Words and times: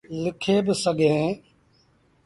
لکي 0.23 0.55
با 0.65 0.73
سگھيٚن۔ 0.83 1.29